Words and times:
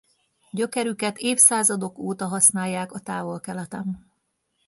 Gyökerüket 0.51 1.17
évszázadok 1.17 1.97
óta 1.97 2.25
használják 2.27 2.91
a 2.91 2.99
Távol-Keleten. 2.99 4.11